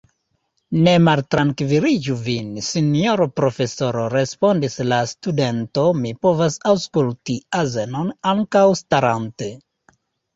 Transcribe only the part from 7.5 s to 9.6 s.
azenon ankaŭ starante.